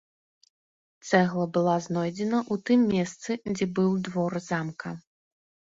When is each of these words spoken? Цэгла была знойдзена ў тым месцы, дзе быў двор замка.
Цэгла 1.09 1.45
была 1.59 1.75
знойдзена 1.87 2.39
ў 2.53 2.67
тым 2.71 2.79
месцы, 2.95 3.29
дзе 3.53 3.65
быў 3.79 3.91
двор 4.11 4.31
замка. 4.49 4.99